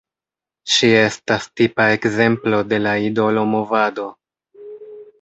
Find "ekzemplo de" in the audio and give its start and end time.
1.97-2.83